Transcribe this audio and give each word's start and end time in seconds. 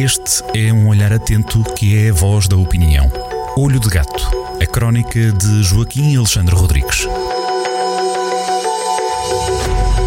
Este 0.00 0.42
é 0.54 0.72
um 0.72 0.88
olhar 0.88 1.12
atento 1.12 1.62
que 1.74 1.94
é 1.94 2.08
a 2.08 2.12
voz 2.14 2.48
da 2.48 2.56
opinião. 2.56 3.12
Olho 3.54 3.78
de 3.78 3.90
Gato, 3.90 4.30
a 4.58 4.64
crónica 4.64 5.30
de 5.30 5.62
Joaquim 5.62 6.16
Alexandre 6.16 6.54
Rodrigues. 6.54 7.06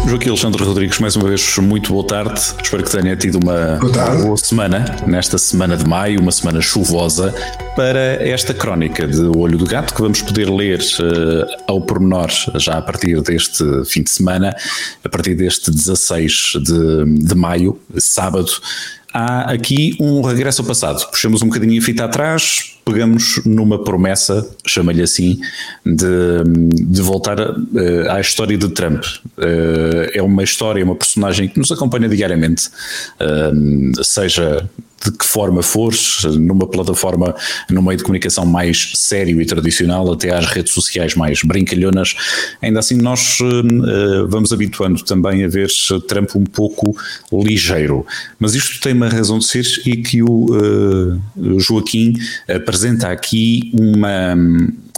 Joaquim 0.08 0.30
Alexandre 0.30 0.64
Rodrigues, 0.64 0.98
mais 0.98 1.14
uma 1.14 1.28
vez, 1.28 1.58
muito 1.58 1.92
boa 1.92 2.04
tarde. 2.04 2.40
Espero 2.60 2.82
que 2.82 2.90
tenha 2.90 3.14
tido 3.14 3.38
uma 3.38 3.78
boa 4.20 4.36
semana, 4.36 4.84
nesta 5.06 5.38
semana 5.38 5.76
de 5.76 5.86
maio, 5.86 6.20
uma 6.20 6.32
semana 6.32 6.60
chuvosa, 6.60 7.32
para 7.76 8.20
esta 8.20 8.52
crónica 8.52 9.06
de 9.06 9.20
Olho 9.20 9.56
do 9.56 9.64
Gato, 9.64 9.94
que 9.94 10.02
vamos 10.02 10.20
poder 10.22 10.50
ler 10.50 10.80
uh, 10.80 11.62
ao 11.68 11.80
pormenor 11.80 12.30
já 12.56 12.78
a 12.78 12.82
partir 12.82 13.20
deste 13.22 13.64
fim 13.84 14.02
de 14.02 14.10
semana, 14.10 14.56
a 15.04 15.08
partir 15.08 15.36
deste 15.36 15.70
16 15.70 16.54
de, 16.64 17.26
de 17.26 17.34
maio, 17.36 17.78
sábado 17.96 18.50
há 19.14 19.52
aqui 19.52 19.96
um 20.00 20.20
regresso 20.20 20.62
ao 20.62 20.66
passado. 20.66 21.08
Puxamos 21.08 21.40
um 21.40 21.46
bocadinho 21.46 21.80
a 21.80 21.84
fita 21.84 22.04
atrás, 22.04 22.73
pegamos 22.84 23.40
numa 23.44 23.82
promessa, 23.82 24.48
chama-lhe 24.66 25.02
assim, 25.02 25.40
de, 25.84 26.84
de 26.84 27.02
voltar 27.02 27.40
uh, 27.40 28.10
à 28.10 28.20
história 28.20 28.56
de 28.56 28.68
Trump. 28.68 29.04
Uh, 29.38 30.10
é 30.12 30.22
uma 30.22 30.42
história, 30.42 30.84
uma 30.84 30.94
personagem 30.94 31.48
que 31.48 31.58
nos 31.58 31.72
acompanha 31.72 32.08
diariamente, 32.08 32.68
uh, 33.20 34.04
seja 34.04 34.68
de 35.04 35.12
que 35.12 35.26
forma 35.26 35.62
fores, 35.62 36.24
numa 36.24 36.66
plataforma, 36.66 37.34
no 37.70 37.82
meio 37.82 37.98
de 37.98 38.02
comunicação 38.02 38.46
mais 38.46 38.92
sério 38.94 39.40
e 39.40 39.44
tradicional, 39.44 40.10
até 40.10 40.34
às 40.34 40.46
redes 40.46 40.72
sociais 40.72 41.14
mais 41.14 41.42
brincalhonas, 41.42 42.14
ainda 42.62 42.78
assim 42.80 42.96
nós 42.96 43.38
uh, 43.40 44.26
vamos 44.28 44.52
habituando 44.52 45.02
também 45.04 45.44
a 45.44 45.48
ver 45.48 45.68
Trump 46.08 46.34
um 46.36 46.44
pouco 46.44 46.96
ligeiro. 47.30 48.06
Mas 48.38 48.54
isto 48.54 48.80
tem 48.80 48.94
uma 48.94 49.08
razão 49.08 49.38
de 49.38 49.46
ser 49.46 49.64
e 49.84 49.96
que 49.98 50.22
o 50.22 50.46
uh, 50.50 51.60
Joaquim 51.60 52.14
apresenta 52.74 53.08
aqui 53.08 53.70
uma 53.72 54.36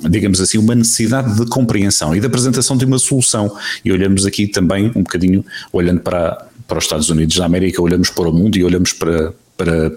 digamos 0.09 0.41
assim, 0.41 0.59
uma 0.59 0.75
necessidade 0.75 1.37
de 1.37 1.47
compreensão 1.47 2.15
e 2.15 2.21
de 2.21 2.27
apresentação 2.27 2.77
de 2.77 2.85
uma 2.85 2.99
solução. 2.99 3.55
E 3.85 3.91
olhamos 3.91 4.27
aqui 4.27 4.47
também 4.47 4.89
um 4.95 5.03
bocadinho, 5.03 5.45
olhando 5.73 6.01
para, 6.01 6.47
para 6.69 6.79
os 6.79 6.85
Estados 6.85 7.09
Unidos 7.09 7.37
da 7.37 7.47
América, 7.47 7.81
olhamos 7.81 8.11
para 8.11 8.29
o 8.29 8.33
mundo 8.33 8.57
e 8.57 8.65
olhamos 8.65 8.93
para, 8.93 9.33
para 9.57 9.93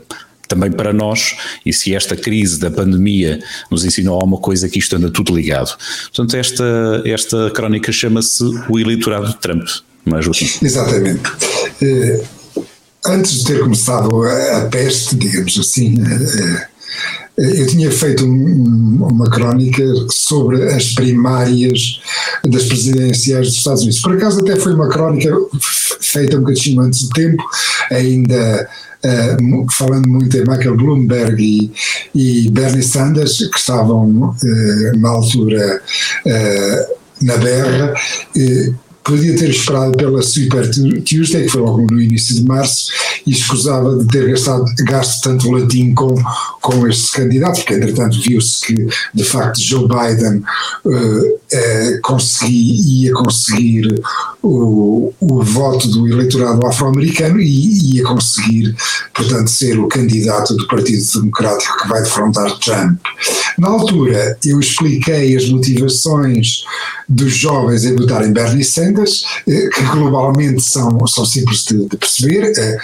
também 0.48 0.72
para 0.72 0.94
nós, 0.94 1.36
e 1.66 1.72
se 1.72 1.94
esta 1.94 2.16
crise 2.16 2.60
da 2.60 2.72
pandemia 2.72 3.40
nos 3.70 3.86
ensinou 3.86 4.16
alguma 4.16 4.38
coisa, 4.38 4.68
que 4.68 4.80
isto 4.80 4.96
anda 4.96 5.12
tudo 5.12 5.36
ligado. 5.36 5.78
Portanto, 6.06 6.34
esta, 6.36 7.04
esta 7.06 7.52
crónica 7.52 7.92
chama-se 7.92 8.44
O 8.68 8.80
Eleitorado 8.80 9.28
de 9.28 9.38
Trump, 9.38 9.68
não 10.06 10.18
é? 10.18 10.22
Exatamente. 10.62 11.30
Uh, 11.82 12.66
antes 13.06 13.40
de 13.40 13.44
ter 13.46 13.60
começado 13.60 14.24
a, 14.24 14.68
peste, 14.72 15.16
digamos 15.16 15.60
assim, 15.60 16.02
uh, 16.02 16.70
eu 17.40 17.68
tinha 17.68 17.90
feito 17.90 18.26
um, 18.26 19.08
uma 19.10 19.30
crónica 19.30 19.84
sobre 20.12 20.64
as 20.64 20.94
primárias 20.94 22.02
das 22.46 22.66
presidenciais 22.66 23.48
dos 23.48 23.58
Estados 23.58 23.82
Unidos. 23.84 24.02
Por 24.02 24.14
acaso 24.14 24.42
até 24.42 24.56
foi 24.58 24.74
uma 24.74 24.90
crónica 24.90 25.36
feita 26.02 26.38
um 26.38 26.42
bocadinho 26.42 26.82
antes 26.82 27.04
do 27.04 27.10
tempo, 27.10 27.44
ainda 27.92 28.70
uh, 29.06 29.72
falando 29.72 30.10
muito 30.10 30.36
em 30.36 30.42
Michael 30.42 30.76
Bloomberg 30.76 31.42
e, 31.42 31.72
e 32.14 32.50
Bernie 32.50 32.84
Sanders, 32.84 33.38
que 33.38 33.58
estavam 33.58 34.10
uh, 34.10 35.00
na 35.00 35.10
altura 35.10 35.82
uh, 36.26 37.00
na 37.22 37.38
berra 37.38 37.94
podia 39.10 39.36
ter 39.36 39.50
esperado 39.50 39.98
pela 39.98 40.22
Super 40.22 40.70
Tuesday, 40.70 41.44
que 41.44 41.50
foi 41.50 41.62
logo 41.62 41.88
no 41.92 42.00
início 42.00 42.36
de 42.36 42.44
março, 42.44 42.92
e 43.26 43.32
escusava 43.32 43.98
de 43.98 44.08
ter 44.08 44.30
gastado, 44.30 44.66
gasto 44.86 45.24
tanto 45.24 45.50
latim 45.52 45.94
com, 45.94 46.16
com 46.62 46.88
este 46.88 47.12
candidato, 47.12 47.58
porque 47.58 47.74
entretanto 47.74 48.22
viu-se 48.22 48.66
que 48.66 48.88
de 49.14 49.24
facto 49.24 49.60
Joe 49.60 49.88
Biden 49.88 50.44
uh, 50.86 51.26
uh, 51.26 52.02
consegui, 52.04 53.06
ia 53.06 53.14
conseguir 53.14 53.88
o, 54.42 55.14
o 55.20 55.44
voto 55.44 55.88
do 55.90 56.08
eleitorado 56.08 56.66
afro-americano 56.66 57.40
e 57.40 57.96
ia 57.96 58.04
conseguir, 58.04 58.76
portanto, 59.14 59.50
ser 59.50 59.78
o 59.80 59.88
candidato 59.88 60.56
do 60.56 60.68
Partido 60.68 61.04
Democrático 61.14 61.78
que 61.82 61.88
vai 61.90 62.02
defrontar 62.02 62.58
Trump. 62.60 63.00
Na 63.58 63.68
altura, 63.68 64.38
eu 64.46 64.60
expliquei 64.60 65.36
as 65.36 65.50
motivações 65.50 66.64
dos 67.08 67.34
jovens 67.34 67.84
em 67.84 67.96
votar 67.96 68.26
em 68.26 68.32
Bernie 68.32 68.64
Sanders, 68.64 69.24
eh, 69.48 69.70
que 69.74 69.84
globalmente 69.84 70.62
são, 70.62 71.06
são 71.08 71.26
simples 71.26 71.64
de, 71.64 71.88
de 71.88 71.98
perceber. 71.98 72.54
Eh, 72.56 72.78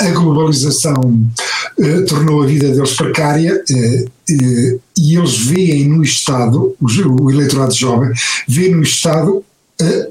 a 0.00 0.10
globalização 0.10 1.22
eh, 1.78 2.00
tornou 2.02 2.42
a 2.42 2.46
vida 2.46 2.68
deles 2.70 2.94
precária 2.94 3.62
e 3.68 5.16
eles 5.16 5.38
veem 5.38 5.88
no 5.88 6.02
Estado, 6.02 6.74
o 6.80 7.30
eleitorado 7.30 7.74
jovem, 7.74 8.10
vê 8.48 8.68
no 8.68 8.82
Estado 8.82 9.44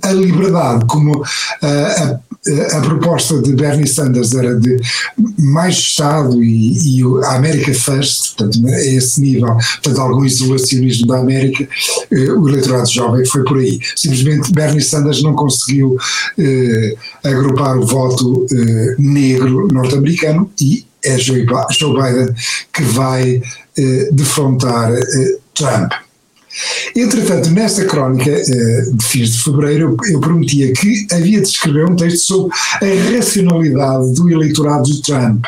a 0.01 0.11
liberdade, 0.11 0.85
como 0.85 1.23
a, 1.61 1.67
a, 1.67 2.77
a, 2.77 2.81
proposta 2.81 3.41
de 3.41 3.53
Bernie 3.53 3.87
Sanders 3.87 4.33
era 4.33 4.55
de 4.55 4.77
mais 5.37 5.75
Estado 5.75 6.41
e, 6.41 6.99
e 6.99 7.03
a 7.25 7.35
América 7.35 7.73
First, 7.73 8.35
portanto, 8.37 8.65
a 8.67 8.79
esse 8.85 9.19
nível, 9.19 9.53
portanto, 9.55 9.99
algum 9.99 10.23
isolacionismo 10.23 11.07
da 11.07 11.19
América, 11.19 11.67
eh, 12.11 12.31
o 12.31 12.47
eleitorado 12.47 12.89
jovem 12.89 13.25
foi 13.25 13.43
por 13.43 13.57
aí. 13.57 13.79
Simplesmente 13.95 14.51
Bernie 14.53 14.81
Sanders 14.81 15.21
não 15.21 15.35
conseguiu 15.35 15.97
eh, 16.37 16.95
agrupar 17.23 17.77
o 17.77 17.85
voto 17.85 18.45
eh, 18.51 18.95
negro 18.97 19.67
norte-americano 19.67 20.49
e 20.61 20.85
é 21.03 21.17
Joe 21.17 21.45
Biden 21.45 22.33
que 22.73 22.83
vai 22.83 23.41
eh, 23.77 24.09
defrontar 24.11 24.91
eh, 24.93 25.37
Trump. 25.53 25.91
Entretanto, 26.95 27.49
nesta 27.51 27.85
crónica 27.85 28.31
eh, 28.31 28.85
de 28.91 29.05
fins 29.05 29.31
de 29.31 29.43
fevereiro, 29.43 29.95
eu 30.09 30.19
prometia 30.19 30.73
que 30.73 31.07
havia 31.11 31.41
de 31.41 31.47
escrever 31.47 31.85
um 31.85 31.95
texto 31.95 32.25
sobre 32.25 32.55
a 32.81 33.15
racionalidade 33.15 34.13
do 34.13 34.29
eleitorado 34.29 34.83
de 34.83 35.01
Trump. 35.01 35.45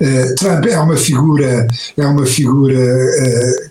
Eh, 0.00 0.34
Trump 0.34 0.66
é 0.66 0.78
uma 0.78 0.96
figura, 0.96 1.66
é 1.96 2.06
uma 2.06 2.26
figura 2.26 2.78
eh, 2.78 3.70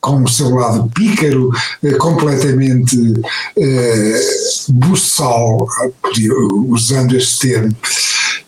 com 0.00 0.22
o 0.22 0.28
seu 0.28 0.50
lado 0.50 0.88
pícaro, 0.94 1.50
completamente 1.98 2.96
buçal, 4.68 5.66
usando 6.68 7.16
este 7.16 7.48
termo, 7.48 7.76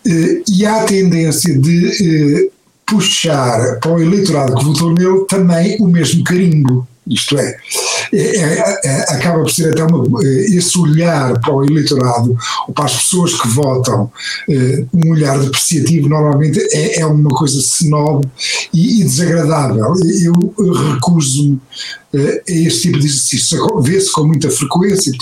e 0.07 0.65
há 0.65 0.83
a 0.83 0.85
tendência 0.85 1.59
de 1.59 2.51
puxar 2.87 3.79
para 3.81 3.93
o 3.93 4.01
eleitorado 4.01 4.55
que 4.57 4.65
votou 4.65 4.93
nele 4.93 5.25
também 5.29 5.77
o 5.81 5.89
mesmo 5.89 6.23
carimbo. 6.23 6.87
Isto 7.11 7.37
é, 7.39 7.57
é, 8.13 8.37
é, 8.37 8.81
é, 8.85 9.01
acaba 9.15 9.41
por 9.41 9.51
ser 9.51 9.73
até 9.73 9.83
uma, 9.83 10.05
eh, 10.23 10.47
esse 10.57 10.79
olhar 10.79 11.39
para 11.41 11.53
o 11.53 11.65
eleitorado, 11.65 12.37
ou 12.69 12.75
para 12.75 12.85
as 12.85 13.03
pessoas 13.03 13.35
que 13.35 13.49
votam, 13.49 14.11
eh, 14.49 14.85
um 14.95 15.11
olhar 15.11 15.39
depreciativo 15.39 16.09
normalmente 16.09 16.61
é, 16.73 17.01
é 17.01 17.07
uma 17.07 17.31
coisa 17.31 17.59
snob 17.59 18.25
e, 18.73 19.01
e 19.01 19.05
desagradável. 19.05 19.93
Eu, 20.23 20.93
recuso-me 20.93 21.61
eh, 22.15 22.43
a 22.49 22.53
este 22.53 22.83
tipo 22.83 23.01
de 23.01 23.07
exercício. 23.07 23.81
Vê-se 23.81 24.13
com 24.13 24.25
muita 24.25 24.51
frequência. 24.51 25.13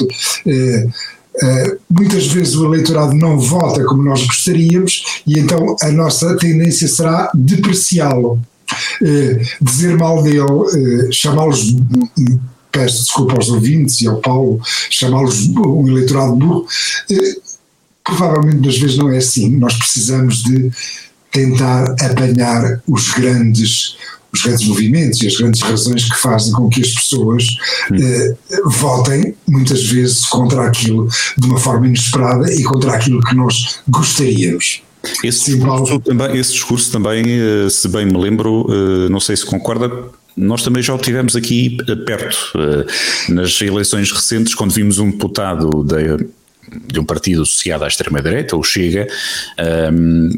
Uh, 1.40 1.78
muitas 1.88 2.26
vezes 2.26 2.56
o 2.56 2.64
eleitorado 2.64 3.14
não 3.14 3.38
vota 3.38 3.84
como 3.84 4.02
nós 4.02 4.26
gostaríamos 4.26 5.22
e 5.24 5.38
então 5.38 5.76
a 5.80 5.88
nossa 5.92 6.36
tendência 6.36 6.88
será 6.88 7.30
depreciá-lo. 7.32 8.40
Eh, 9.02 9.42
dizer 9.60 9.96
mal 9.96 10.22
dele, 10.22 10.40
eh, 10.40 11.12
chamá-los 11.12 11.74
peço 12.70 13.02
desculpa 13.02 13.34
aos 13.34 13.48
ouvintes 13.48 14.00
e 14.00 14.08
ao 14.08 14.20
Paulo, 14.20 14.60
chamá-los 14.90 15.48
um 15.48 15.88
eleitorado 15.88 16.36
burro, 16.36 16.66
eh, 17.10 17.36
provavelmente 18.04 18.60
das 18.60 18.78
vezes 18.78 18.96
não 18.96 19.10
é 19.10 19.18
assim. 19.18 19.56
Nós 19.56 19.74
precisamos 19.74 20.42
de 20.42 20.70
tentar 21.30 21.94
apanhar 22.00 22.80
os 22.86 23.10
grandes 23.10 23.96
os 24.30 24.42
grandes 24.42 24.66
movimentos 24.66 25.22
e 25.22 25.26
as 25.26 25.36
grandes 25.36 25.62
razões 25.62 26.04
que 26.04 26.16
fazem 26.18 26.52
com 26.52 26.68
que 26.68 26.82
as 26.82 26.90
pessoas 26.92 27.46
eh, 27.94 28.36
votem 28.66 29.34
muitas 29.48 29.86
vezes 29.86 30.26
contra 30.26 30.66
aquilo 30.66 31.08
de 31.38 31.46
uma 31.46 31.58
forma 31.58 31.86
inesperada 31.86 32.52
e 32.52 32.62
contra 32.62 32.92
aquilo 32.92 33.22
que 33.22 33.34
nós 33.34 33.80
gostaríamos. 33.88 34.82
Esse 35.24 35.56
discurso, 35.56 36.00
também, 36.00 36.36
esse 36.36 36.52
discurso 36.52 36.92
também, 36.92 37.24
eh, 37.26 37.68
se 37.70 37.88
bem 37.88 38.06
me 38.06 38.18
lembro, 38.18 38.66
eh, 38.68 39.08
não 39.08 39.20
sei 39.20 39.36
se 39.36 39.44
concorda, 39.44 39.90
nós 40.36 40.62
também 40.62 40.82
já 40.82 40.94
o 40.94 40.98
tivemos 40.98 41.34
aqui 41.34 41.76
perto, 42.06 42.52
eh, 42.56 43.32
nas 43.32 43.60
eleições 43.60 44.10
recentes, 44.12 44.54
quando 44.54 44.72
vimos 44.72 44.98
um 44.98 45.10
deputado 45.10 45.82
da 45.82 45.98
de 46.86 47.00
um 47.00 47.04
partido 47.04 47.42
associado 47.42 47.84
à 47.84 47.88
extrema-direita, 47.88 48.56
o 48.56 48.62
Chega, 48.62 49.06
um, 49.92 50.30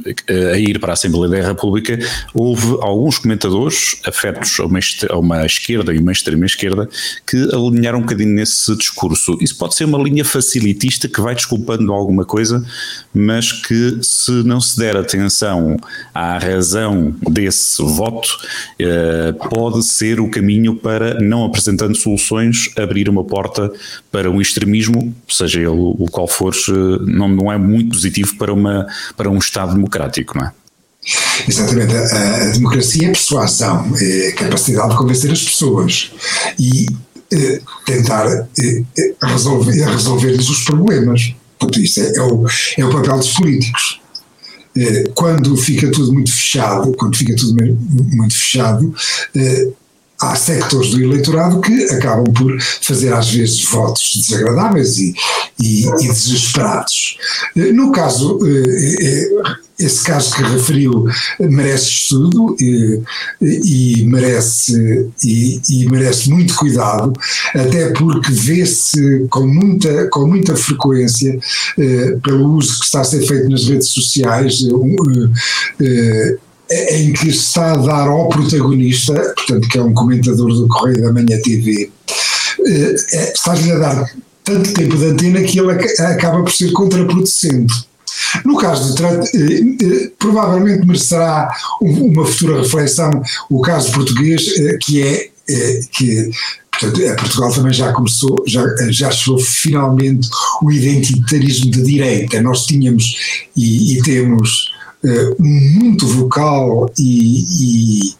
a 0.53 0.59
ir 0.59 0.79
para 0.79 0.93
a 0.93 0.94
Assembleia 0.94 1.43
da 1.43 1.49
República, 1.49 1.99
houve 2.35 2.77
alguns 2.81 3.19
comentadores 3.19 4.00
afetos 4.05 4.59
a 4.61 4.67
uma, 4.67 4.81
a 5.11 5.19
uma 5.19 5.47
esquerda 5.47 5.94
e 5.94 5.99
uma 5.99 6.12
extrema-esquerda 6.12 6.88
que 7.27 7.37
alinharam 7.55 7.99
um 7.99 8.03
bocadinho 8.03 8.35
nesse 8.35 8.75
discurso. 8.77 9.38
Isso 9.41 9.56
pode 9.56 9.75
ser 9.75 9.85
uma 9.85 9.99
linha 9.99 10.25
facilitista 10.25 11.09
que 11.09 11.21
vai 11.21 11.35
desculpando 11.35 11.93
alguma 11.93 12.25
coisa, 12.25 12.65
mas 13.12 13.53
que 13.53 13.99
se 14.03 14.31
não 14.44 14.61
se 14.61 14.79
der 14.79 14.97
atenção 14.97 15.76
à 16.15 16.38
razão 16.38 17.15
desse 17.31 17.83
voto, 17.83 18.29
eh, 18.79 19.33
pode 19.50 19.85
ser 19.85 20.21
o 20.21 20.29
caminho 20.29 20.75
para, 20.76 21.21
não 21.21 21.44
apresentando 21.44 21.97
soluções, 21.97 22.71
abrir 22.76 23.09
uma 23.09 23.25
porta 23.25 23.73
para 24.11 24.31
um 24.31 24.41
extremismo, 24.41 25.15
seja 25.29 25.61
ele 25.61 25.69
o 25.69 26.06
qual 26.11 26.20
for, 26.27 26.55
não, 27.07 27.29
não 27.29 27.53
é 27.53 27.59
muito 27.59 27.91
positivo 27.91 28.37
para, 28.37 28.53
uma, 28.53 28.87
para 29.17 29.31
um 29.31 29.39
Estado 29.39 29.75
democrático, 29.75 30.39
não 30.39 30.47
é? 30.47 30.53
Exatamente. 31.49 31.97
A, 31.97 32.37
a, 32.37 32.49
democracia 32.51 33.09
é 33.09 33.13
persuasão, 33.13 33.91
é 33.97 34.33
capacidade 34.33 34.91
de 34.91 34.97
convencer 34.97 35.33
as 35.33 35.43
pessoas 35.43 36.13
e 36.59 36.87
é, 37.33 37.61
tentar 37.87 38.27
é, 38.27 38.85
resolver, 39.23 39.85
resolver-lhes 39.85 40.49
os 40.49 40.65
problemas. 40.65 41.35
Portanto, 41.59 41.81
isso 41.81 42.01
é, 42.01 42.17
é, 42.17 42.23
o, 42.23 42.47
é 42.79 42.85
o 42.85 42.91
papel 42.91 43.19
dos 43.19 43.33
políticos. 43.33 44.01
Quando 45.15 45.57
fica 45.57 45.91
tudo 45.91 46.13
muito 46.13 46.31
fechado, 46.31 46.93
quando 46.97 47.17
fica 47.17 47.35
tudo 47.35 47.55
muito 47.55 48.35
fechado, 48.35 48.95
há 50.21 50.35
sectores 50.35 50.91
do 50.91 51.03
eleitorado 51.03 51.61
que 51.61 51.85
acabam 51.85 52.33
por 52.33 52.61
fazer 52.61 53.13
às 53.13 53.31
vezes 53.31 53.65
votos 53.65 54.13
desagradáveis 54.17 54.99
e, 54.99 55.15
e, 55.61 55.87
e 55.87 56.09
desesperados. 56.09 57.17
No 57.75 57.91
caso, 57.91 58.39
esse 59.81 60.05
caso 60.05 60.35
que 60.35 60.43
referiu 60.43 61.07
merece 61.41 61.89
estudo 61.89 62.55
e, 62.61 63.03
e 63.41 64.05
merece, 64.05 65.11
e, 65.25 65.61
e, 65.69 65.91
merece 65.91 66.31
muito 66.31 66.55
cuidado, 66.55 67.13
até 67.55 67.91
porque 67.91 68.31
vê-se 68.31 69.27
com 69.31 69.47
muita, 69.47 70.09
com 70.09 70.27
muita 70.27 70.55
frequência, 70.55 71.39
eh, 71.79 72.19
pelo 72.23 72.57
uso 72.57 72.79
que 72.79 72.85
está 72.85 73.01
a 73.01 73.05
ser 73.05 73.27
feito 73.27 73.49
nas 73.49 73.67
redes 73.67 73.89
sociais, 73.89 74.63
eh, 74.65 75.85
eh, 75.85 76.39
em 76.71 77.13
que 77.13 77.29
está 77.29 77.73
a 77.73 77.77
dar 77.77 78.09
ao 78.09 78.29
protagonista, 78.29 79.13
portanto, 79.37 79.69
que 79.69 79.79
é 79.79 79.83
um 79.83 79.93
comentador 79.93 80.53
do 80.53 80.69
Correio 80.69 81.03
da 81.03 81.13
Manhã 81.13 81.41
TV, 81.43 81.91
eh, 82.67 82.95
está-lhe 83.35 83.73
a 83.73 83.79
dar 83.79 84.11
tanto 84.45 84.73
tempo 84.73 84.97
de 84.97 85.07
antena 85.07 85.43
que 85.43 85.59
ele 85.59 85.73
acaba 85.73 86.43
por 86.43 86.53
ser 86.53 86.73
contraproducente 86.73 87.91
no 88.45 88.57
caso 88.57 88.91
de 88.91 88.97
Trump, 88.97 89.25
eh, 89.35 89.85
eh, 89.85 90.11
provavelmente 90.19 90.87
merecerá 90.87 91.51
uma 91.81 92.25
futura 92.25 92.63
reflexão 92.63 93.11
o 93.49 93.61
caso 93.61 93.93
português, 93.93 94.53
que 94.83 95.03
é 95.03 95.31
que 95.91 96.31
portanto, 96.71 97.17
Portugal 97.19 97.53
também 97.53 97.73
já 97.73 97.93
começou, 97.93 98.45
já, 98.47 98.63
já 98.91 99.11
chegou 99.11 99.39
finalmente 99.41 100.29
o 100.63 100.71
identitarismo 100.71 101.73
de 101.73 101.83
direita. 101.83 102.41
Nós 102.41 102.67
tínhamos 102.67 103.49
e, 103.57 103.97
e 103.99 104.03
temos 104.03 104.70
muito 105.38 106.06
vocal 106.06 106.91
e, 106.99 107.44
e 108.08 108.14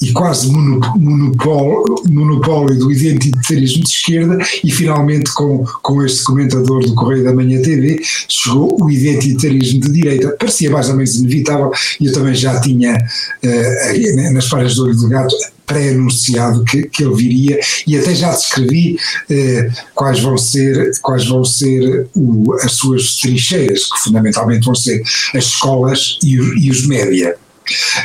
e 0.00 0.12
quase 0.12 0.50
monopólio, 0.50 2.02
monopólio 2.08 2.78
do 2.78 2.90
identitarismo 2.90 3.84
de 3.84 3.90
esquerda 3.90 4.38
e 4.64 4.70
finalmente 4.70 5.32
com, 5.34 5.64
com 5.82 6.02
este 6.04 6.24
comentador 6.24 6.84
do 6.84 6.94
Correio 6.94 7.24
da 7.24 7.34
Manhã 7.34 7.60
TV 7.60 8.00
chegou 8.28 8.82
o 8.82 8.90
identitarismo 8.90 9.80
de 9.80 9.92
direita. 9.92 10.36
Parecia 10.38 10.70
mais 10.70 10.88
ou 10.88 10.96
menos 10.96 11.16
inevitável 11.16 11.70
e 12.00 12.06
eu 12.06 12.12
também 12.12 12.34
já 12.34 12.58
tinha 12.60 12.96
uh, 12.96 14.32
nas 14.32 14.48
páginas 14.48 14.74
do 14.76 14.84
Olho 14.84 14.96
do 14.96 15.08
Gato 15.08 15.36
pré-anunciado 15.66 16.64
que, 16.64 16.82
que 16.82 17.04
ele 17.04 17.14
viria 17.14 17.60
e 17.86 17.96
até 17.96 18.12
já 18.12 18.30
descrevi 18.30 18.96
uh, 19.30 19.72
quais 19.94 20.18
vão 20.20 20.36
ser, 20.36 20.90
quais 21.02 21.26
vão 21.26 21.44
ser 21.44 22.08
o, 22.16 22.54
as 22.54 22.72
suas 22.72 23.14
trincheiras, 23.16 23.84
que 23.84 23.98
fundamentalmente 24.02 24.64
vão 24.64 24.74
ser 24.74 25.00
as 25.34 25.44
escolas 25.44 26.18
e, 26.24 26.34
e 26.34 26.70
os 26.70 26.86
média. 26.86 27.36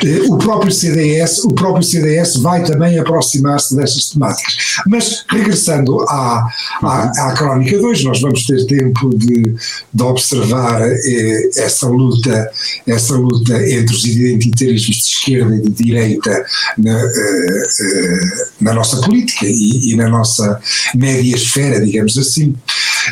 Eh, 0.04 0.22
o 0.28 0.38
próprio 0.38 0.72
CDS, 0.72 1.44
o 1.44 1.52
próprio 1.52 1.82
CDS 1.82 2.36
vai 2.36 2.62
também 2.64 2.98
aproximar-se 2.98 3.76
destas 3.76 4.10
temáticas. 4.10 4.56
Mas 4.86 5.24
regressando 5.28 6.00
à, 6.08 6.48
à, 6.82 7.28
à 7.28 7.34
crónica 7.34 7.78
2, 7.78 8.04
nós 8.04 8.20
vamos 8.20 8.44
ter 8.46 8.64
tempo 8.66 9.10
de, 9.16 9.54
de 9.92 10.02
observar 10.02 10.82
eh, 10.82 11.50
essa 11.56 11.88
luta, 11.88 12.50
essa 12.86 13.14
luta 13.14 13.54
entre 13.68 13.94
os 13.94 14.04
identitarismos 14.04 14.96
de 14.96 15.02
esquerda 15.02 15.56
e 15.56 15.60
de 15.60 15.70
direita 15.70 16.44
na, 16.78 16.98
eh, 16.98 17.66
eh, 17.80 18.20
na 18.60 18.74
nossa 18.74 19.00
política 19.00 19.46
e, 19.46 19.92
e 19.92 19.96
na 19.96 20.08
nossa 20.08 20.60
média 20.94 21.34
esfera, 21.34 21.80
digamos 21.84 22.16
assim. 22.18 22.54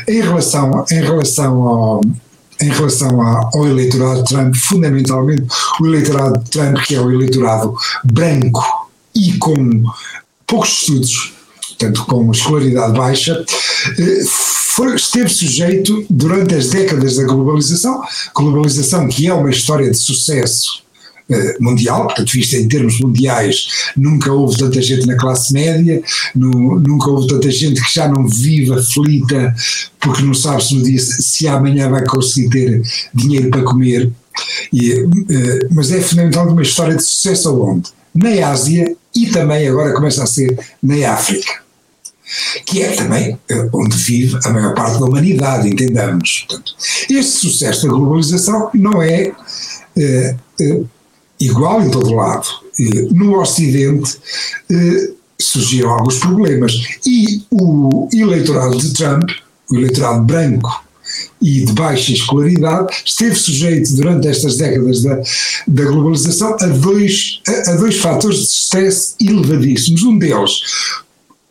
Em 0.09 0.21
relação, 0.21 0.85
em 0.91 1.01
relação 1.01 1.63
ao, 1.63 2.01
em 2.65 2.71
relação 2.71 3.21
ao 3.21 3.67
eleitorado 3.67 4.23
de 4.23 4.29
Trump, 4.29 4.55
fundamentalmente 4.55 5.47
o 5.81 5.87
eleitorado 5.87 6.43
de 6.43 6.51
Trump, 6.51 6.79
que 6.85 6.95
é 6.95 7.01
o 7.01 7.11
eleitorado 7.11 7.75
branco 8.05 8.91
e 9.15 9.35
com 9.35 9.85
poucos 10.47 10.71
estudos, 10.71 11.33
portanto 11.69 12.05
com 12.07 12.31
escolaridade 12.31 12.97
baixa, 12.97 13.45
eh, 13.99 14.95
esteve 14.97 15.29
sujeito 15.29 16.05
durante 16.11 16.55
as 16.55 16.69
décadas 16.69 17.17
da 17.17 17.25
globalização, 17.25 18.03
globalização 18.35 19.09
que 19.09 19.29
é 19.29 19.35
uma 19.35 19.51
história 19.51 19.91
de 19.91 19.97
sucesso 19.97 20.84
mundial, 21.61 22.05
portanto, 22.05 22.33
vista 22.33 22.57
em 22.57 22.69
termos 22.69 23.01
mundiais, 23.01 23.67
nunca 23.97 24.33
houve 24.33 24.59
tanta 24.59 24.81
gente 24.83 25.07
na 25.07 25.17
classe 25.17 25.53
média, 25.53 26.03
no, 26.35 26.79
nunca 26.79 27.11
houve 27.11 27.29
tanta 27.29 27.51
gente 27.51 27.83
que 27.83 27.95
já 27.95 28.09
não 28.09 28.29
vive 28.29 28.75
aflita 28.75 29.55
porque 30.01 30.23
não 30.23 30.35
sabe 30.35 30.63
se 30.63 30.75
no 30.75 30.83
dia 30.83 30.99
se 31.01 31.49
amanhã 31.49 31.89
vai 31.89 32.05
conseguir 32.05 32.51
ter 32.51 32.83
dinheiro 33.15 33.51
para 33.51 33.63
comer. 33.63 34.13
E, 34.73 34.93
eh, 34.93 35.69
mas 35.71 35.91
é 35.93 36.01
fundamental 36.01 36.49
uma 36.49 36.63
história 36.63 36.97
de 36.97 37.03
sucesso 37.03 37.49
aonde? 37.49 37.91
Na 38.15 38.49
Ásia 38.49 38.95
e 39.15 39.27
também 39.27 39.67
agora 39.67 39.95
começa 39.95 40.23
a 40.23 40.27
ser 40.27 40.59
na 40.83 41.13
África 41.13 41.65
que 42.67 42.83
é 42.83 42.93
também 42.93 43.39
eh, 43.49 43.69
onde 43.73 43.97
vive 43.97 44.39
a 44.45 44.51
maior 44.51 44.75
parte 44.75 44.99
da 44.99 45.07
humanidade, 45.07 45.69
entendamos. 45.69 46.47
Portanto, 46.49 46.75
este 47.11 47.49
sucesso 47.49 47.87
da 47.87 47.93
globalização 47.93 48.71
não 48.75 49.03
é, 49.03 49.33
é, 49.97 50.37
é 50.61 50.81
igual 51.41 51.83
em 51.83 51.91
todo 51.91 52.15
lado. 52.15 52.47
No 53.13 53.41
Ocidente 53.41 54.19
eh, 54.71 55.11
surgiram 55.41 55.91
alguns 55.91 56.19
problemas 56.19 56.73
e 57.07 57.43
o 57.51 58.09
eleitorado 58.13 58.77
de 58.79 58.93
Trump, 58.93 59.31
o 59.71 59.77
eleitorado 59.77 60.25
branco 60.25 60.85
e 61.41 61.65
de 61.65 61.73
baixa 61.73 62.13
escolaridade, 62.13 62.95
esteve 63.05 63.35
sujeito 63.35 63.95
durante 63.95 64.29
estas 64.29 64.57
décadas 64.57 65.03
da, 65.03 65.21
da 65.69 65.85
globalização 65.85 66.57
a 66.61 66.67
dois, 66.67 67.41
a, 67.47 67.73
a 67.73 67.77
dois 67.77 67.99
fatores 67.99 68.39
de 68.39 68.47
stress 68.47 69.15
elevadíssimos. 69.21 70.03
Um 70.03 70.19
deles, 70.19 70.61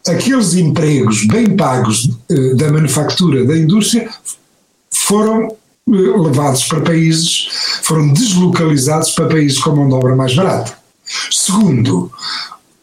aqueles 0.08 0.56
empregos 0.56 1.26
bem 1.28 1.56
pagos 1.56 2.10
eh, 2.30 2.56
da 2.56 2.72
manufatura, 2.72 3.46
da 3.46 3.56
indústria, 3.56 4.10
foram 4.90 5.56
levados 5.88 6.64
para 6.66 6.82
países, 6.82 7.48
foram 7.84 8.14
deslocalizados 8.14 9.12
para 9.12 9.28
países 9.28 9.60
com 9.60 9.76
mão 9.76 9.88
de 9.88 9.94
obra 9.94 10.16
mais 10.16 10.34
barata. 10.34 10.78
Segundo, 11.32 12.12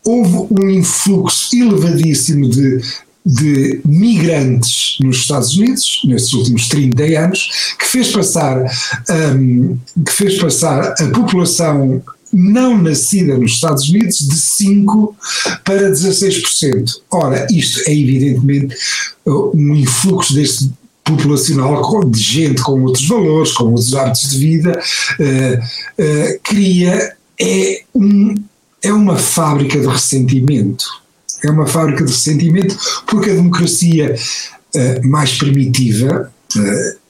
houve 0.05 0.55
um 0.61 0.71
influxo 0.71 1.57
elevadíssimo 1.57 2.49
de, 2.49 2.81
de 3.25 3.81
migrantes 3.85 4.97
nos 5.01 5.19
Estados 5.19 5.57
Unidos, 5.57 6.03
nestes 6.05 6.33
últimos 6.35 6.69
30 6.69 7.03
anos, 7.19 7.75
que 7.79 7.87
fez 7.87 8.13
passar, 8.13 8.65
um, 9.37 9.79
que 10.05 10.13
fez 10.13 10.39
passar 10.39 10.95
a 10.99 11.09
população 11.09 12.03
não 12.33 12.79
nascida 12.81 13.37
nos 13.37 13.53
Estados 13.53 13.89
Unidos 13.89 14.19
de 14.19 14.37
5% 14.37 15.15
para 15.65 15.91
16%. 15.91 17.01
Ora, 17.11 17.47
isto 17.51 17.81
é 17.89 17.93
evidentemente 17.93 18.77
um 19.27 19.75
influxo 19.75 20.35
deste 20.35 20.71
populacional 21.17 22.05
de 22.05 22.21
gente 22.21 22.63
com 22.63 22.83
outros 22.83 23.07
valores, 23.07 23.53
com 23.53 23.65
outros 23.65 23.95
hábitos 23.95 24.31
de 24.31 24.39
vida, 24.39 24.81
uh, 25.19 26.03
uh, 26.03 26.41
cria 26.43 27.17
é, 27.41 27.83
um, 27.95 28.35
é 28.83 28.93
uma 28.93 29.17
fábrica 29.17 29.79
de 29.79 29.87
ressentimento. 29.87 30.85
É 31.43 31.51
uma 31.51 31.67
fábrica 31.67 32.05
de 32.05 32.11
ressentimento 32.11 32.77
porque 33.07 33.31
a 33.31 33.35
democracia 33.35 34.15
uh, 34.75 35.09
mais 35.09 35.39
primitiva 35.39 36.33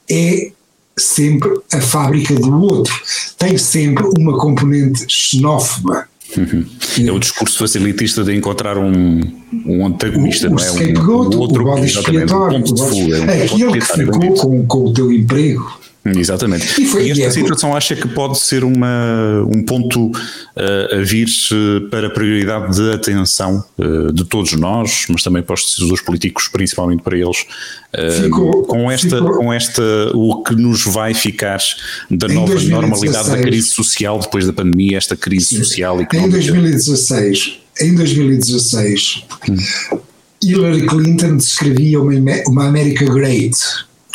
é 0.09 0.52
sempre 0.99 1.50
a 1.73 1.80
fábrica 1.80 2.35
do 2.35 2.54
outro, 2.61 2.95
tem 3.38 3.57
sempre 3.57 4.04
uma 4.19 4.38
componente 4.38 5.04
xenófoba. 5.09 6.09
Uhum. 6.37 6.64
É 7.08 7.12
o 7.12 7.18
discurso 7.18 7.58
facilitista 7.58 8.22
de 8.22 8.34
encontrar 8.34 8.78
um, 8.78 9.20
um 9.66 9.87
antagonista, 9.87 10.49
o, 10.49 10.50
não 10.50 10.58
é? 10.58 10.70
Um, 10.70 10.99
um 10.99 11.38
outro, 11.38 11.62
o 11.62 11.64
bode 11.64 11.87
expiatório. 11.87 12.58
Um 12.58 12.62
ponto 12.62 12.75
de 12.75 12.82
fuga, 12.82 13.16
é 13.16 13.20
um 13.20 13.44
aquele 13.44 13.72
que 13.72 13.80
ficou 13.80 14.34
com, 14.34 14.66
com 14.66 14.84
o 14.84 14.92
teu 14.92 15.12
emprego 15.12 15.79
Exatamente. 16.04 16.80
E, 16.80 16.87
foi, 16.87 17.07
e 17.07 17.11
esta 17.11 17.26
e 17.26 17.30
situação 17.30 17.76
acha 17.76 17.95
que 17.95 18.09
pode 18.09 18.38
ser 18.38 18.64
uma, 18.64 19.45
um 19.47 19.62
ponto 19.62 20.07
uh, 20.07 20.99
a 20.99 21.02
vir 21.02 21.28
para 21.90 22.07
a 22.07 22.11
prioridade 22.11 22.75
de 22.75 22.92
atenção 22.92 23.62
uh, 23.78 24.11
de 24.11 24.25
todos 24.25 24.52
nós, 24.52 25.04
mas 25.11 25.23
também 25.23 25.42
para 25.42 25.54
os 25.54 25.64
decisores 25.64 26.00
políticos, 26.02 26.49
principalmente 26.49 27.02
para 27.02 27.19
eles, 27.19 27.45
uh, 27.95 28.23
ficou, 28.23 28.62
com, 28.62 28.90
esta, 28.90 29.16
ficou. 29.16 29.37
com 29.37 29.52
esta, 29.52 29.83
o 30.14 30.42
que 30.42 30.54
nos 30.54 30.87
vai 30.87 31.12
ficar 31.12 31.59
da 32.11 32.26
em 32.28 32.35
nova 32.35 32.54
2016, 32.54 32.71
normalidade 32.71 33.30
da 33.30 33.38
crise 33.38 33.69
social 33.69 34.19
depois 34.19 34.47
da 34.47 34.54
pandemia, 34.54 34.97
esta 34.97 35.16
crise 35.16 35.59
social 35.59 36.00
e 36.00 36.16
Em 36.16 36.30
2016, 36.30 37.59
em 37.78 37.95
2016, 37.95 39.25
hum. 39.50 39.57
Hillary 40.42 40.87
Clinton 40.87 41.37
descrevia 41.37 42.00
uma, 42.00 42.12
uma 42.47 42.66
América 42.66 43.04
Great 43.04 43.54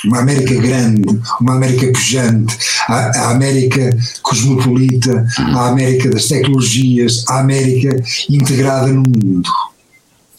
uma 0.05 0.19
América 0.19 0.55
grande, 0.55 1.21
uma 1.41 1.55
América 1.55 1.91
pujante, 1.91 2.57
a, 2.88 2.93
a, 2.93 3.31
América 3.31 3.97
cosmopolita, 4.21 5.27
a 5.38 5.69
América 5.69 6.09
das 6.09 6.27
tecnologias, 6.27 7.25
a 7.27 7.39
América 7.39 8.01
integrada 8.29 8.88
no 8.88 9.03
mundo. 9.03 9.50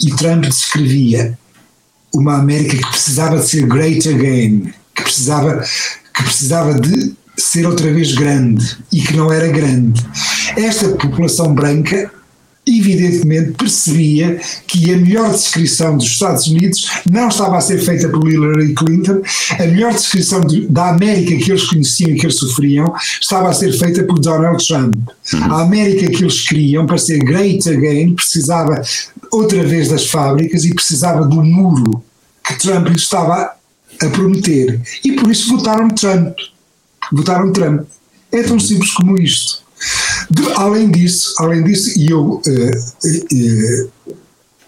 E 0.01 0.11
Trump 0.11 0.45
descrevia 0.45 1.39
uma 2.15 2.37
América 2.37 2.77
que 2.77 2.91
precisava 2.91 3.39
de 3.39 3.49
ser 3.49 3.67
great 3.67 4.09
again, 4.09 4.73
que 4.95 5.03
precisava, 5.03 5.63
que 6.15 6.23
precisava 6.23 6.75
de 6.81 7.15
ser 7.37 7.67
outra 7.67 7.93
vez 7.93 8.15
grande 8.15 8.79
e 8.93 9.01
que 9.01 9.17
não 9.17 9.33
era 9.33 9.49
grande. 9.49 10.05
Esta 10.57 10.89
população 10.91 11.55
branca 11.55 12.11
evidentemente 12.67 13.53
percebia 13.53 14.41
que 14.67 14.93
a 14.93 14.97
melhor 14.97 15.31
descrição 15.31 15.97
dos 15.97 16.07
Estados 16.07 16.49
Unidos 16.49 16.91
não 17.09 17.29
estava 17.29 17.57
a 17.57 17.61
ser 17.61 17.79
feita 17.79 18.09
por 18.09 18.29
Hillary 18.29 18.75
Clinton, 18.75 19.23
a 19.53 19.67
melhor 19.67 19.93
descrição 19.93 20.41
de, 20.41 20.67
da 20.67 20.91
América 20.91 21.37
que 21.37 21.51
eles 21.51 21.65
conheciam 21.65 22.11
e 22.11 22.17
que 22.17 22.27
eles 22.27 22.37
sofriam 22.37 22.93
estava 23.21 23.51
a 23.51 23.53
ser 23.53 23.73
feita 23.73 24.03
por 24.03 24.19
Donald 24.19 24.67
Trump. 24.67 24.97
Uhum. 25.33 25.43
A 25.45 25.63
América 25.63 26.11
que 26.11 26.23
eles 26.25 26.49
queriam 26.49 26.87
para 26.87 26.99
ser 26.99 27.19
great 27.19 27.69
again 27.69 28.15
precisava 28.15 28.83
outra 29.31 29.63
vez 29.63 29.89
das 29.89 30.07
fábricas 30.09 30.65
e 30.65 30.75
precisava 30.75 31.25
do 31.25 31.43
muro 31.45 32.03
que 32.45 32.59
Trump 32.59 32.89
lhe 32.89 32.97
estava 32.97 33.53
a 34.03 34.09
prometer. 34.09 34.81
E 35.05 35.13
por 35.13 35.31
isso 35.31 35.57
votaram 35.57 35.89
Trump. 35.91 36.37
Votaram 37.13 37.53
Trump. 37.53 37.83
É 38.33 38.43
tão 38.43 38.59
simples 38.59 38.91
como 38.93 39.19
isto. 39.21 39.66
De, 40.31 40.43
além 40.55 40.91
disso, 40.91 41.35
além 41.39 41.63
disso, 41.63 41.99
e 41.99 42.11
eu, 42.11 42.23
uh, 42.23 42.41
uh, 42.43 43.91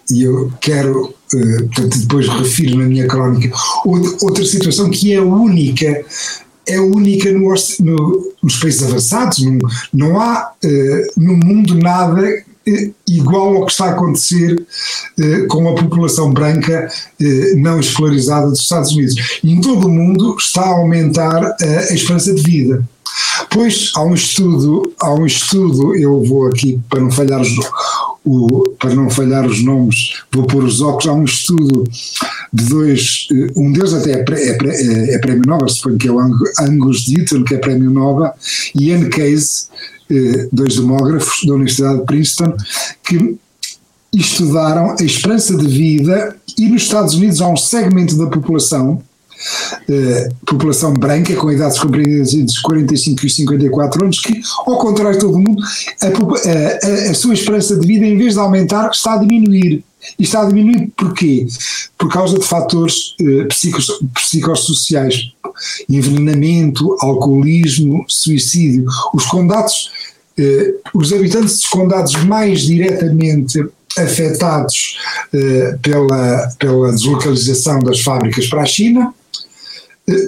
eu 0.09 0.51
quero, 0.61 1.13
uh, 1.33 1.65
portanto, 1.65 1.99
depois 1.99 2.27
refiro 2.27 2.77
na 2.77 2.85
minha 2.85 3.07
crónica, 3.07 3.55
outra, 3.85 4.45
situação 4.45 4.89
que 4.89 5.13
é 5.13 5.21
única 5.21 6.05
é 6.69 6.79
única 6.79 7.31
no, 7.31 7.53
no, 7.79 8.33
nos 8.43 8.57
países 8.57 8.83
avançados. 8.83 9.39
Não, 9.39 9.57
não 9.91 10.21
há 10.21 10.51
uh, 10.63 11.21
no 11.21 11.35
mundo 11.35 11.75
nada 11.75 12.21
uh, 12.21 12.93
igual 13.07 13.57
ao 13.57 13.65
que 13.65 13.71
está 13.71 13.85
a 13.85 13.91
acontecer 13.91 14.53
uh, 14.53 15.47
com 15.47 15.67
a 15.67 15.75
população 15.75 16.31
branca 16.31 16.87
não 17.57 17.79
escolarizada 17.79 18.47
dos 18.47 18.61
Estados 18.61 18.91
Unidos. 18.91 19.39
E 19.43 19.51
em 19.51 19.59
todo 19.59 19.87
o 19.87 19.91
mundo 19.91 20.35
está 20.37 20.61
a 20.61 20.77
aumentar 20.77 21.55
a 21.59 21.93
esperança 21.93 22.33
de 22.33 22.41
vida. 22.41 22.87
Pois 23.49 23.91
há 23.95 24.03
um 24.03 24.13
estudo, 24.13 24.93
há 24.99 25.13
um 25.13 25.25
estudo, 25.25 25.95
eu 25.95 26.23
vou 26.23 26.47
aqui 26.47 26.79
para 26.89 26.99
não 26.99 27.09
falhar 27.09 27.41
os, 27.41 27.49
o, 28.23 28.75
para 28.79 28.93
não 28.93 29.09
falhar 29.09 29.45
os 29.45 29.63
nomes, 29.63 30.21
vou 30.31 30.45
pôr 30.45 30.63
os 30.63 30.81
óculos, 30.81 31.07
há 31.07 31.13
um 31.13 31.23
estudo 31.23 31.83
de 32.53 32.65
dois, 32.65 33.27
eh, 33.31 33.51
um 33.55 33.71
deles 33.71 33.93
até 33.93 34.11
é, 34.11 34.23
é, 34.23 35.11
é, 35.11 35.15
é 35.15 35.17
prémio 35.19 35.43
Nobel, 35.47 35.69
suponho 35.69 35.97
que 35.97 36.07
é 36.07 36.11
o 36.11 36.19
Angus 36.19 37.05
Deaton, 37.05 37.43
que 37.43 37.55
é 37.55 37.57
prémio 37.57 37.89
Nobel, 37.89 38.31
e 38.75 38.89
Ian 38.89 39.09
Case, 39.09 39.67
eh, 40.11 40.47
dois 40.51 40.75
demógrafos 40.75 41.45
da 41.45 41.53
Universidade 41.53 41.99
de 41.99 42.05
Princeton, 42.05 42.55
que 43.03 43.37
estudaram 44.13 44.95
a 44.99 45.03
esperança 45.03 45.55
de 45.55 45.67
vida 45.67 46.35
e 46.57 46.67
nos 46.67 46.83
Estados 46.83 47.13
Unidos 47.13 47.41
há 47.41 47.47
um 47.47 47.57
segmento 47.57 48.17
da 48.17 48.27
população 48.27 49.01
eh, 49.89 50.29
população 50.45 50.93
branca 50.93 51.35
com 51.35 51.51
idades 51.51 51.79
compreendidas 51.79 52.33
entre 52.33 52.53
os 52.53 52.59
45 52.59 53.23
e 53.23 53.25
os 53.25 53.35
54 53.35 54.03
anos, 54.03 54.19
que, 54.19 54.41
ao 54.65 54.77
contrário 54.77 55.13
de 55.13 55.19
todo 55.19 55.35
o 55.35 55.39
mundo, 55.39 55.63
a, 56.01 56.07
a, 56.07 57.11
a, 57.11 57.13
sua 57.13 57.33
esperança 57.33 57.77
de 57.77 57.87
vida, 57.87 58.05
em 58.05 58.17
vez 58.17 58.33
de 58.33 58.39
aumentar, 58.39 58.89
está 58.91 59.13
a 59.13 59.17
diminuir. 59.17 59.83
E 60.17 60.23
está 60.23 60.41
a 60.41 60.45
diminuir 60.45 60.91
porquê? 60.95 61.45
Por 61.97 62.11
causa 62.11 62.39
de 62.39 62.45
fatores 62.45 63.15
eh, 63.19 63.45
psicos, 63.45 63.87
psicossociais, 64.13 65.31
envenenamento, 65.89 66.95
alcoolismo, 67.01 68.05
suicídio. 68.07 68.85
Os 69.13 69.25
condados, 69.25 69.91
eh, 70.37 70.73
os 70.93 71.11
habitantes 71.11 71.55
dos 71.55 71.65
condados 71.65 72.15
mais 72.23 72.61
diretamente 72.61 73.61
afetados 73.97 74.97
eh, 75.33 75.77
pela, 75.81 76.49
pela 76.57 76.91
deslocalização 76.91 77.79
das 77.79 77.99
fábricas 77.99 78.47
para 78.47 78.61
a 78.61 78.65
China 78.65 79.13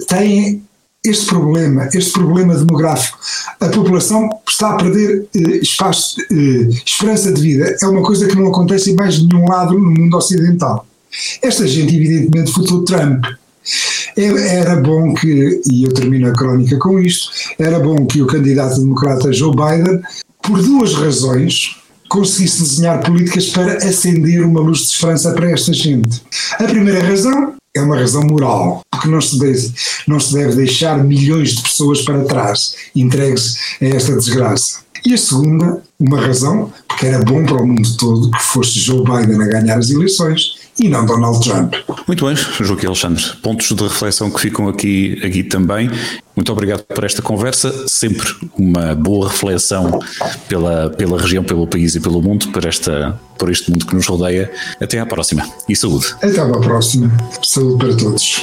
têm 0.08 0.62
este 1.04 1.26
problema, 1.26 1.88
este 1.92 2.12
problema 2.12 2.54
demográfico. 2.54 3.18
A 3.60 3.68
população 3.68 4.28
está 4.48 4.70
a 4.70 4.76
perder 4.76 5.26
eh, 5.34 5.56
espaço, 5.56 6.20
eh, 6.30 6.68
esperança 6.86 7.32
de 7.32 7.40
vida. 7.40 7.76
É 7.82 7.86
uma 7.86 8.02
coisa 8.02 8.28
que 8.28 8.36
não 8.36 8.48
acontece 8.48 8.92
em 8.92 8.94
mais 8.94 9.20
nenhum 9.20 9.44
lado 9.48 9.76
no 9.76 9.90
mundo 9.90 10.16
ocidental. 10.16 10.86
Esta 11.42 11.66
gente, 11.66 11.94
evidentemente, 11.96 12.52
votou 12.52 12.84
Trump. 12.84 13.24
É, 14.16 14.56
era 14.58 14.76
bom 14.76 15.14
que, 15.14 15.60
e 15.70 15.84
eu 15.84 15.92
termino 15.92 16.28
a 16.28 16.32
crónica 16.32 16.76
com 16.78 16.98
isto, 16.98 17.30
era 17.58 17.78
bom 17.78 18.06
que 18.06 18.20
o 18.20 18.26
candidato 18.26 18.80
democrata 18.80 19.32
Joe 19.32 19.54
Biden, 19.54 20.02
por 20.42 20.60
duas 20.60 20.94
razões, 20.94 21.76
conseguisse 22.12 22.62
desenhar 22.62 23.00
políticas 23.00 23.48
para 23.48 23.78
acender 23.78 24.44
uma 24.44 24.60
luz 24.60 24.80
de 24.80 24.84
esperança 24.92 25.32
para 25.32 25.50
esta 25.50 25.72
gente. 25.72 26.22
A 26.58 26.64
primeira 26.64 27.02
razão 27.02 27.54
é 27.74 27.80
uma 27.80 27.96
razão 27.96 28.22
moral, 28.24 28.82
porque 28.90 29.08
não 29.08 29.18
se, 29.18 29.38
deve, 29.38 29.72
não 30.06 30.20
se 30.20 30.34
deve 30.34 30.56
deixar 30.56 31.02
milhões 31.02 31.54
de 31.54 31.62
pessoas 31.62 32.02
para 32.02 32.22
trás 32.24 32.74
entregues 32.94 33.56
a 33.80 33.86
esta 33.86 34.14
desgraça. 34.14 34.82
E 35.06 35.14
a 35.14 35.18
segunda, 35.18 35.82
uma 35.98 36.20
razão, 36.20 36.70
porque 36.86 37.06
era 37.06 37.24
bom 37.24 37.46
para 37.46 37.62
o 37.62 37.66
mundo 37.66 37.96
todo 37.96 38.30
que 38.30 38.42
fosse 38.42 38.78
Joe 38.78 39.02
Biden 39.02 39.42
a 39.42 39.46
ganhar 39.46 39.78
as 39.78 39.88
eleições 39.88 40.61
e 40.82 40.88
não 40.88 41.06
Donald 41.06 41.40
Trump. 41.48 41.74
Muito 42.08 42.26
bem, 42.26 42.34
Joaquim 42.34 42.86
Alexandre. 42.86 43.24
Pontos 43.40 43.68
de 43.68 43.82
reflexão 43.82 44.30
que 44.30 44.40
ficam 44.40 44.68
aqui, 44.68 45.20
aqui 45.24 45.44
também. 45.44 45.88
Muito 46.34 46.50
obrigado 46.50 46.82
por 46.82 47.04
esta 47.04 47.22
conversa. 47.22 47.72
Sempre 47.86 48.26
uma 48.58 48.94
boa 48.94 49.28
reflexão 49.28 50.00
pela, 50.48 50.90
pela 50.90 51.20
região, 51.20 51.44
pelo 51.44 51.66
país 51.68 51.94
e 51.94 52.00
pelo 52.00 52.20
mundo, 52.20 52.48
por, 52.48 52.66
esta, 52.66 53.18
por 53.38 53.48
este 53.48 53.70
mundo 53.70 53.86
que 53.86 53.94
nos 53.94 54.06
rodeia. 54.06 54.50
Até 54.80 54.98
à 54.98 55.06
próxima 55.06 55.48
e 55.68 55.76
saúde. 55.76 56.06
Até 56.20 56.40
à 56.40 56.46
próxima. 56.46 57.12
Saúde 57.42 57.78
para 57.78 57.96
todos. 57.96 58.42